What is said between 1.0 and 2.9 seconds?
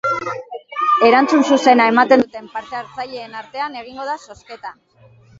Erantzun zuzena ematen duten parte